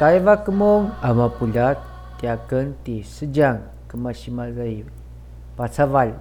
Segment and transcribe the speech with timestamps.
[0.00, 1.76] Taiva kemong ama pulat
[2.16, 4.88] tiaken ti sejang kemashimalai
[5.52, 6.16] pacaval.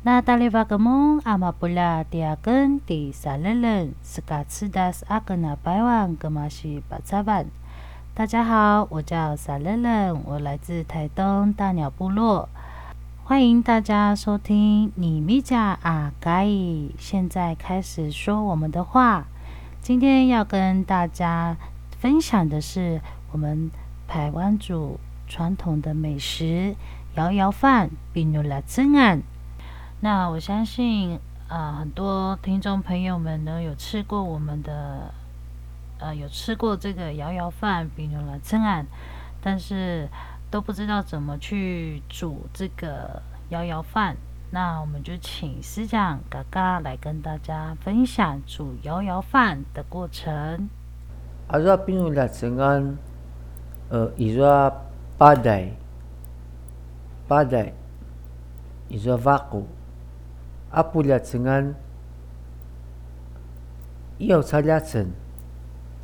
[0.00, 7.44] 那大利巴格蒙阿玛布拉迪亚根迪萨勒人斯卡茨达斯阿根纳百万格玛西巴查万。
[8.14, 12.48] 大家好，我叫萨勒人，我来自台东大鸟部落。
[13.24, 16.48] 欢迎大家收听尼米加阿盖。
[16.96, 19.26] 现在开始说我们的话。
[19.82, 21.56] 今天要跟大家
[22.06, 23.00] 分享的是
[23.32, 23.68] 我们
[24.06, 26.76] 排湾族传统的美食
[27.16, 29.20] 摇摇饭，比努拉珍安。
[29.98, 35.12] 那我相信，啊、很多听众朋友们呢有吃过我们的，
[35.98, 38.86] 呃，有吃过这个摇摇饭，比如了真案，
[39.42, 40.08] 但是
[40.48, 44.16] 都不知道怎么去煮这个摇摇饭。
[44.52, 50.68] 那我们就请师长嘎嘎来跟大家分享煮摇摇饭的过程。
[51.48, 52.96] 阿说比如了真案，
[53.88, 54.72] 呃，伊说
[55.16, 55.70] 八代，
[57.28, 57.72] 八代，
[58.88, 59.66] 伊说瓦古。
[60.72, 61.74] 阿布列城安，
[64.18, 65.06] 要查列城，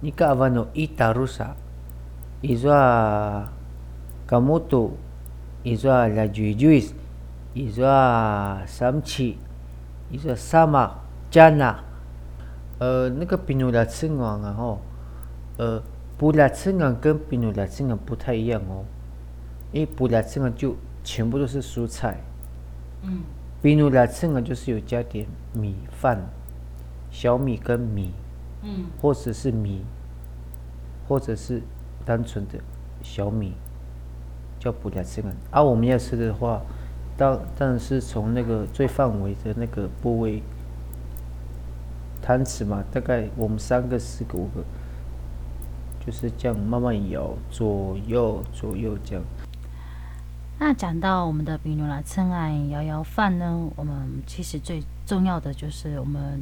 [0.00, 1.54] 你看阿万诺伊塔鲁萨，
[2.40, 2.72] 伊说
[4.26, 4.96] 卡木图，
[5.64, 6.94] 伊说拉朱朱伊，
[7.52, 7.84] 伊说
[8.64, 9.36] 三七，
[10.08, 11.82] 伊说萨玛加纳，
[12.78, 14.80] 呃，那个比努拉城安啊吼，
[15.58, 15.83] 呃，
[16.19, 18.84] 布列城安跟比努拉城安不太一样哦，
[19.72, 22.21] 因为布列城安就全部都是蔬菜，
[23.03, 23.21] 嗯。
[23.60, 26.21] 比努拉城啊，就是有加点米饭，
[27.12, 28.10] 小米跟米，
[28.62, 29.84] 嗯，或者是米，
[31.06, 31.62] 或者是
[32.05, 32.59] 单纯的
[33.03, 33.53] 小米，
[34.59, 35.32] 叫布拉城啊。
[35.53, 36.60] 而我们要吃的话，
[37.16, 40.43] 当当然是从那个最范围的那个部位，
[42.21, 44.65] 汤匙嘛，大概我们三个、四个、五个，
[46.04, 49.24] 就是这样慢慢摇，左右左右这样。
[50.58, 56.40] 那讲到我们的比努拉称爱摇摇饭呢，我们其实最重要的就是我们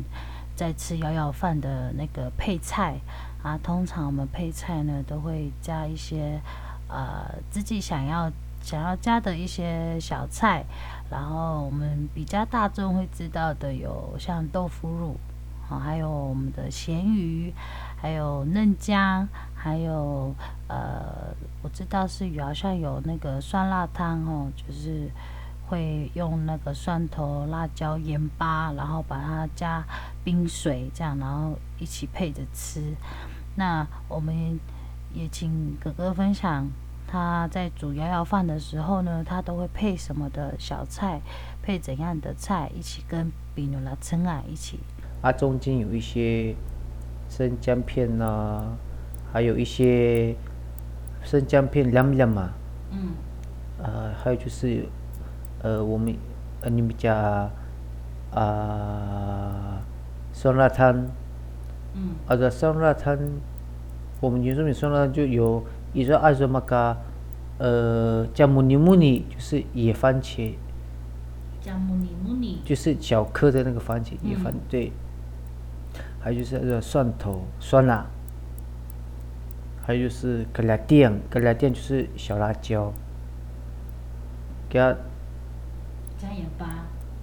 [0.55, 2.99] 在吃摇摇饭的那个配菜
[3.43, 3.59] 啊。
[3.63, 6.39] 通常我们配菜呢都会加一些
[6.89, 8.31] 呃自己想要
[8.63, 10.65] 想要加的一些小菜，
[11.11, 15.17] 然后我们比较大众会知道的有像豆腐乳
[15.71, 17.55] 啊，还有我们的咸鱼，
[17.97, 19.27] 还有嫩姜，
[19.63, 20.35] 还有
[20.69, 21.35] 呃。
[21.63, 25.11] 我知道是有，好像有那个酸辣汤哦，就是
[25.69, 29.85] 会用那个蒜头、辣椒、盐巴，然后把它加
[30.25, 32.81] 冰水，这样然后一起配着吃。
[33.57, 34.59] 那我们
[35.13, 36.67] 也请哥哥分享，
[37.07, 41.21] 他在煮摇摇饭的时候呢，他都会配什么的小菜，
[41.63, 44.81] 配怎样的菜一起跟比努拉称啊一起。
[45.21, 46.57] 啊，中间有一些
[47.29, 48.77] 生姜片呐、啊，
[49.33, 50.35] 还有一些。
[51.23, 52.49] 生姜片凉凉嘛，
[52.91, 53.11] 嗯，
[53.77, 54.87] 呃，还有就是，
[55.61, 56.17] 呃，我们
[56.63, 57.51] 呃你们家
[58.33, 59.83] 啊
[60.33, 61.07] 酸辣汤，
[61.93, 63.19] 嗯，啊这酸辣汤，
[64.19, 66.97] 我们原住民酸辣汤就有一说二说嘛个，
[67.59, 70.55] 呃，叫木尼木尼，就是野番茄，
[71.61, 74.91] 叫木尼木尼，就是小颗的那个番茄，野番、嗯、对，
[76.19, 78.07] 还有就是那个蒜头酸辣。
[79.83, 82.93] 还有就是格拉店，格拉店就是小辣椒，
[84.69, 84.95] 给它
[86.19, 86.67] 加盐巴，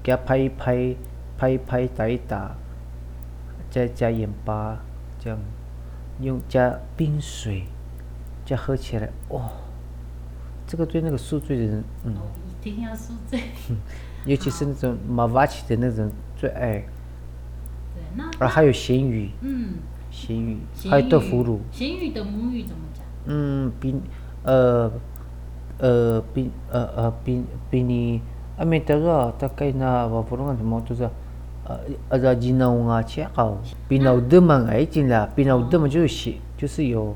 [0.03, 0.95] 给它拍一拍，
[1.37, 2.55] 拍一拍，打一打，
[3.69, 4.77] 再加盐巴，
[5.19, 5.39] 这样。
[6.19, 7.65] 用加冰水，
[8.43, 9.51] 这样喝起来，哇、哦，
[10.65, 13.39] 这个对那个宿醉的人，嗯，哦、一定要宿醉，
[14.25, 16.83] 尤其是那种马瓦奇的那种最爱，
[17.93, 19.75] 对，那啊还有咸鱼，嗯。
[20.17, 20.57] 咸鱼，
[20.89, 21.59] 还有豆腐乳。
[21.71, 23.05] 咸鱼的母语怎么讲？
[23.27, 23.95] 嗯，比，
[24.43, 24.91] 呃，
[25.77, 28.19] 呃，比，呃呃，比比你
[28.57, 31.03] 阿美达个大概那瓦布隆什么就是，
[31.65, 31.79] 呃，
[32.09, 37.15] 呃，在吉隆坡啊，切好，比那德蒙爱进啦，比那德蒙就是咸，就是有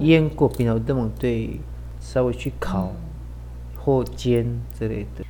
[0.00, 1.58] 腌过，比那德蒙对，
[1.98, 2.92] 稍微去烤
[3.78, 5.24] 或煎之类的。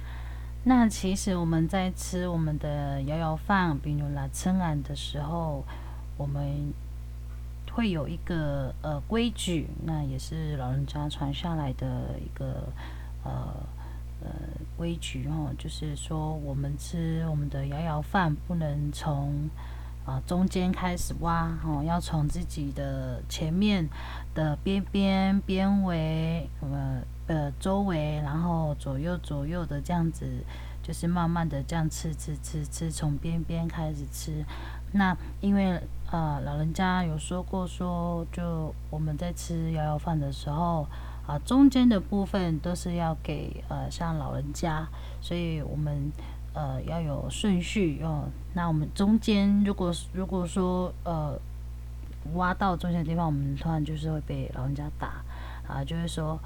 [0.64, 5.64] 那其实我们在吃我们的摇摇饭，比如拉称爱的时候。
[6.17, 6.73] 我们
[7.73, 12.69] 会有一个呃规矩，那也是老人家传下来的一个
[13.25, 13.55] 呃
[14.23, 14.31] 呃
[14.76, 19.49] 规矩哦，就是说我们吃我们的摇摇饭不能从
[20.05, 23.88] 啊、中间开始挖哦，要从自己的前面
[24.35, 30.26] 的边边边围呃呃周围，然后左右左右的这样子，
[30.82, 34.44] 就是慢慢的这样吃吃吃吃，从边边开始吃。
[34.93, 35.81] 那因为
[36.11, 40.87] 呃，老人家有说过说，就我们在吃摇摇饭的时候，
[41.27, 44.87] 啊，中间的部分都是要给呃像老人家，
[45.23, 46.12] 所以我们
[46.53, 48.29] 呃要有顺序哦。
[48.53, 51.35] 那我们中间如果如果说呃
[52.35, 55.25] 挖到中间的地方，我们突然就是会被老人家打
[55.67, 56.39] 啊，就是说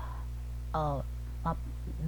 [0.73, 1.05] 呃
[1.43, 1.53] 啊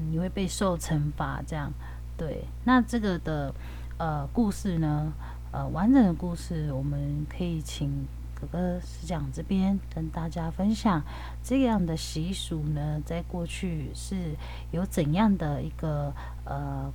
[0.08, 1.72] 你会被受惩罚这样。
[2.16, 3.52] 对，那这个的
[3.98, 5.12] 呃故事呢？
[5.50, 11.02] 呃，完整的故事，我们可以请哥哥师长这边跟大家分享
[11.42, 14.36] 这样的习俗呢，在过去是
[14.72, 16.12] 有怎样的一个
[16.44, 16.92] 呃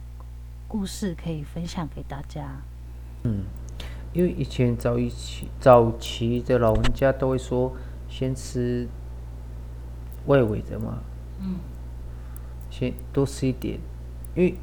[0.68, 2.62] 故事可以分享给大家？
[3.24, 3.44] 嗯，
[4.14, 7.74] 因为以前早一期早期的老人家都会说，
[8.08, 8.88] 先吃
[10.28, 11.00] 外围的嘛，
[11.40, 11.56] 嗯，
[12.70, 13.80] 先多吃一点，
[14.36, 14.56] 因为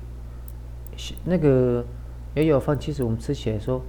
[1.24, 1.84] 那个。
[2.34, 3.82] 摇摇饭其实我们吃起来说，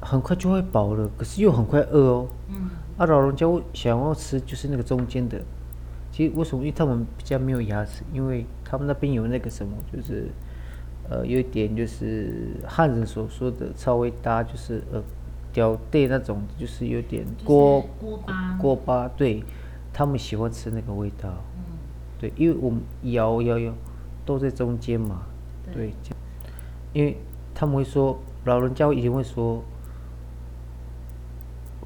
[0.00, 2.28] 很快就会饱了，可是又很快饿哦。
[2.48, 2.70] 嗯。
[2.96, 5.38] 啊，老人家想要吃就是那个中间的，
[6.10, 6.62] 其实为什么？
[6.62, 10.28] 因为他们比较没有牙齿，因为他们那边有那个什么，就是
[11.10, 15.02] 呃，有一点就是汉人所说的稍微大，就是呃，
[15.52, 19.42] 掉带那种，就是有点锅锅巴锅巴，对，
[19.92, 21.28] 他们喜欢吃那个味道。
[21.56, 21.76] 嗯。
[22.18, 23.74] 对，因为我们摇摇摇
[24.24, 25.22] 都在中间嘛，
[25.66, 25.74] 对。
[25.74, 25.92] 对
[26.96, 27.14] 因为
[27.54, 29.62] 他们会说，老人家一定会说，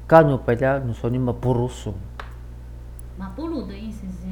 [0.07, 1.93] 干努白家，你说你们不如怂。
[3.17, 4.27] 马布鲁的意思是，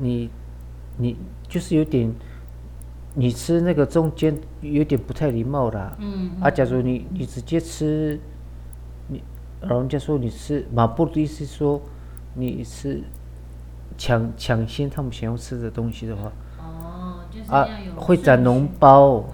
[0.00, 0.28] 你，
[0.96, 1.16] 你
[1.46, 2.12] 就是有点，
[3.14, 5.96] 你吃那个中间有点不太礼貌啦。
[6.00, 6.32] 嗯。
[6.40, 8.18] 啊，假如你你直接吃，
[9.06, 9.22] 你
[9.60, 11.80] 老人家说你吃马布鲁的意思是说，
[12.34, 13.04] 你吃
[13.96, 16.32] 抢抢先他们想要吃的东西的话。
[16.58, 19.24] 哦，就是啊，会长脓包。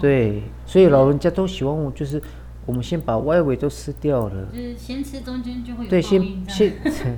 [0.00, 2.22] 对，所以老人家都喜欢我，就是
[2.64, 5.90] 我们先把外围都吃掉了，就是先吃中间就会有。
[5.90, 6.72] 对，先先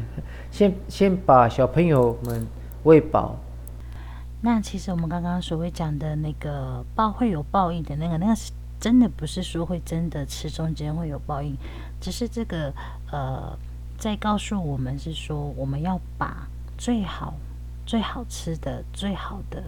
[0.51, 2.47] 先先把小朋友们
[2.85, 3.37] 喂饱。
[4.41, 11.57] 那其实我们刚刚所谓讲的那个报会有报应的那个，那个是真的不是说会真的吃中间会有报应，
[12.01, 12.73] 只是这个
[13.11, 13.59] 呃
[13.99, 16.47] 在告诉我们是说我们要把
[16.77, 17.35] 最好
[17.85, 19.61] 最好吃的最好的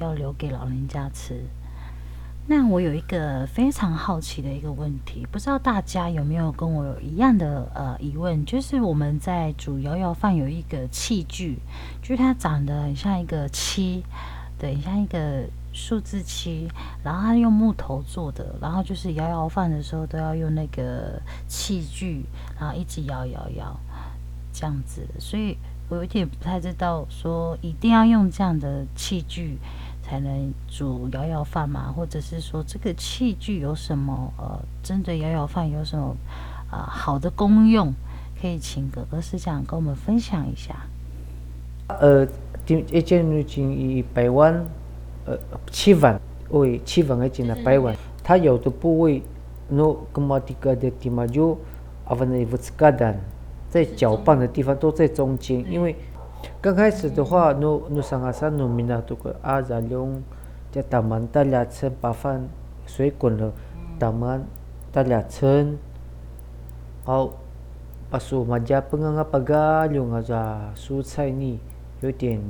[0.00, 1.42] 要留给老人家吃。
[2.48, 8.44] 那我有一个非常好奇的一个问题，不知道大家有没有跟我有一样的呃疑问？
[8.44, 11.58] 就是我们在煮摇摇饭有一个器具，
[12.00, 14.04] 就是它长得很像一个七，
[14.60, 16.68] 对，像一个数字七，
[17.02, 22.24] 然后它用木头做的，然后就是摇摇饭的时候都要用那个器具，
[22.60, 23.76] 然后一直摇摇摇
[24.52, 25.58] 这样子，所以
[25.88, 29.58] 我有点不太知道说一定要用这样的器具。
[30.06, 36.14] 才能煮摇摇饭嘛，或者是说这个器具有什么呃，针对摇摇饭有什么
[36.70, 37.92] 啊、呃、好的功用，
[38.40, 40.76] 可以请哥哥师长跟我们分享一下。
[41.88, 42.24] 呃，
[42.92, 44.54] 一件事情以百万，
[45.24, 45.36] 呃，
[45.72, 47.92] 七万为七万一斤的百万，
[48.22, 49.20] 它有的部位
[49.68, 51.56] ，no ketika dia dimaju
[52.06, 53.16] avana ivutskadan，
[53.68, 55.96] 在搅拌的地方都在中间，因为。
[56.60, 60.22] 刚开始的话，努努上阿三努米纳都个阿扎用，
[60.72, 62.48] 在打满大俩层把饭
[62.86, 63.52] 水滚了，
[63.98, 64.44] 打满
[64.90, 65.78] 大俩层，
[67.04, 67.30] 好，
[68.10, 71.60] 把苏马加本个阿巴嘎用阿扎蔬菜呢
[72.00, 72.40] 有点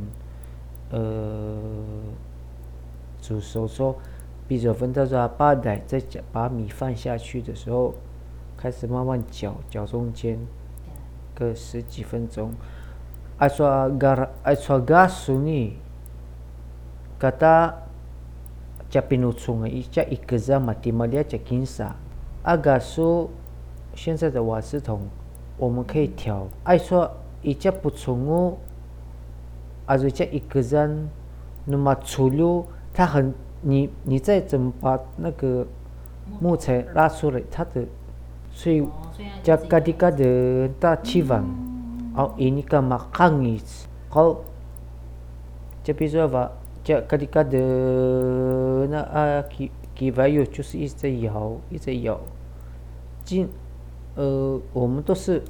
[0.91, 1.59] 呃
[3.21, 3.97] 煮熟说，
[4.49, 7.95] 比如分到这八袋，再加把米饭下去的时候，
[8.57, 10.38] 开始慢慢搅搅中间，
[11.35, 12.50] 个十几分钟。
[13.38, 15.76] 爱说 gar 爱说 gas 你
[17.21, 17.71] ，kata
[18.90, 21.95] capinucung 一家一个人嘛，地嘛两家金沙。
[22.45, 23.28] 阿嘎说，
[23.95, 25.00] 现在的瓦斯桶
[25.59, 26.49] 我们可以调。
[26.64, 27.11] 爱说
[27.43, 28.57] 一家不充哦，
[29.85, 31.07] 而且一个人
[31.66, 32.64] 那么粗溜，
[32.95, 35.66] 他很你你再怎么把那个
[36.40, 37.85] 木材拉出来，它的
[38.50, 38.83] 所以
[39.43, 41.45] 加嘎滴嘎的大气房。
[42.16, 43.85] Oh ini kan makangis.
[44.08, 44.40] Kau
[45.85, 46.50] tapi so va
[46.82, 52.18] 这个的个的那啊，给给外友就是一直在摇，一直在摇。
[53.25, 53.49] 今
[54.14, 55.42] 呃，我们都是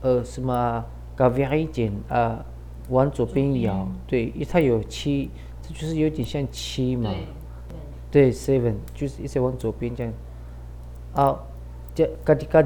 [0.00, 0.84] 呃什么
[1.16, 2.44] 搞 V 一点啊，
[2.88, 7.10] 往左边摇，对，因为它有七，这就是有点像七嘛。
[7.10, 7.26] 对。
[8.08, 10.12] 对，seven 就是一直往左边这样。
[11.14, 11.36] 啊，
[11.94, 12.62] 这个的个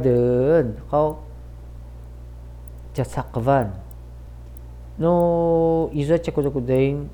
[2.94, 3.10] 的好。
[3.32, 3.70] Jasakvan.
[4.98, 7.08] No, izo chakuzakudain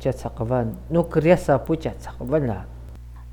[0.00, 0.74] Jasakvan.
[0.90, 2.64] No kriasa pu Jasakvan lah.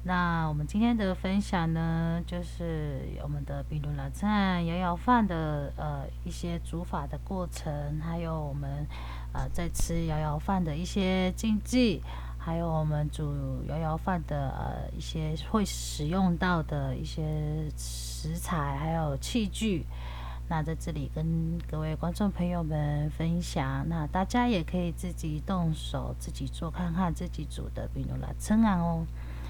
[0.03, 8.87] 那我们今天的分享呢，就是我们的比如拿菜摇摇饭的呃一些煮法的过程，还有我们
[9.33, 12.01] 呃在吃摇摇饭的一些禁忌，
[12.37, 19.85] 还有我们煮摇摇饭的呃一些会使用到的一些食材，还有器具。
[20.49, 29.05] 那在这里跟各位观众朋友们分享，那大家也可以自己动手自己做看看，自己煮的比如拿称啊哦。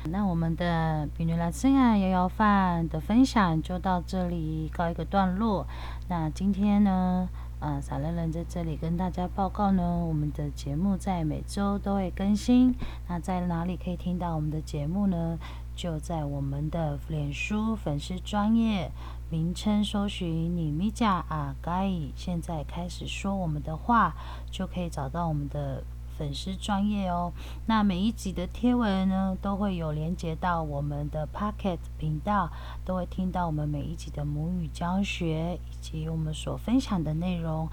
[0.09, 5.67] 那我们的比如拿称啊摇摇饭的分享就到这里告一个段落。
[6.07, 7.27] 那今天呢，
[7.59, 12.73] 呃，撒乐人在这里跟大家报告呢，我们的节目在每周都会更新。
[13.07, 15.37] 那在哪里可以听到我们的节目呢？
[15.77, 18.91] 就在我们的脸书粉丝专页
[19.29, 24.15] 名称搜寻你咪加啊该现在开始说我们的话，
[24.51, 25.83] 就可以找到我们的。
[26.17, 27.31] 粉丝专页哦，
[27.67, 32.49] 那每一集的贴文呢，都会有连接到我们的 Pocket 频道，
[32.83, 37.69] 都会听到我们每一集的母语教学以及我们所分享的内容。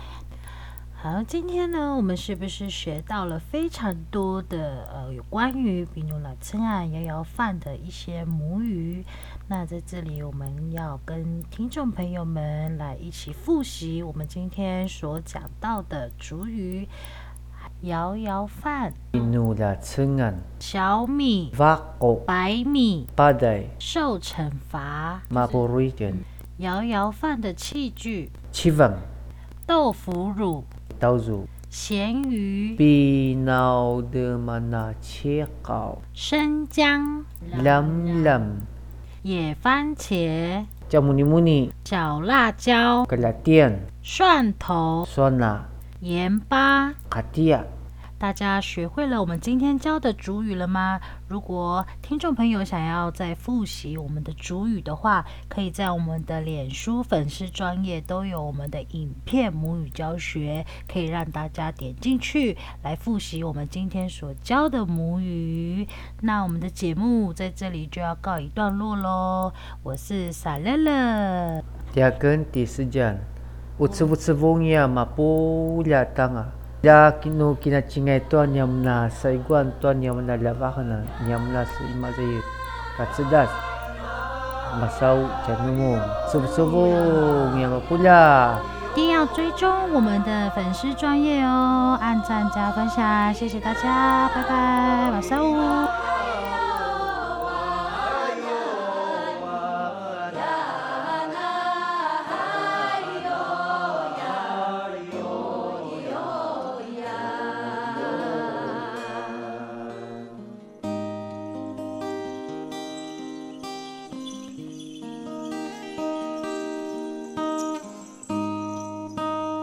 [1.05, 9.05] 好，今天呢，我们是不是学到了非常多的呃有关于比如拿称啊摇摇饭的一些母语？
[9.47, 16.89] 那在这里，我们要跟听众朋友们来一起复习我们今天所讲到的主语。
[17.83, 18.95] 摇摇饭，
[20.59, 21.53] 小米，
[22.25, 23.07] 白米，
[23.79, 25.21] 受惩罚，
[26.57, 28.31] 摇摇饭的器具，
[29.67, 30.65] 豆腐乳，
[31.01, 37.23] tàu rủ Xiên yu Bì nào đưa mà nà chế cào Sơn giang
[37.63, 38.43] Lâm lâm
[39.25, 44.53] Dẻ phan chế Chào mù ni mù ni Chào la chào Cái là tiền Xoan
[44.61, 45.61] thổ Xoan à
[46.03, 47.59] Yến ba Cà tia.
[48.25, 50.99] 大家学会了我们今天教的主语了吗？
[51.29, 65.87] 如果听众朋友想要再复习我们的主语的话，可以在我们的脸书粉丝专页都有我们的影片母语教学，可以让大家点进去来复习我们今天所教的母语。
[66.23, 69.53] 那我们的节目在这里就要告一段落喽。
[69.83, 71.63] 我是撒乐乐。
[71.93, 73.19] 第二个第四讲，
[73.77, 74.03] 我吃
[76.85, 76.93] 不吃凤呀？
[76.93, 77.09] 嘛不呀当啊。
[77.11, 82.45] Ya kinu kina chingai tuan yang na saiguan tuan yang na lavahana yang na sa imazay
[83.01, 83.49] katsedas
[84.77, 85.97] masau janumu
[86.29, 86.85] subu subu
[87.57, 88.59] yang pula
[88.95, 95.14] 一定要追踪我们的粉丝专页哦，按赞加分享，谢谢大家，拜拜，马上哦。